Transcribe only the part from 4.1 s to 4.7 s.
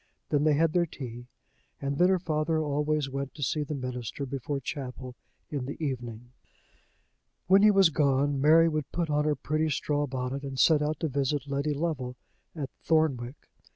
before